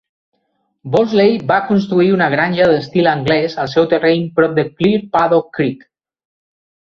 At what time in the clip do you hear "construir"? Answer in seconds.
1.65-2.07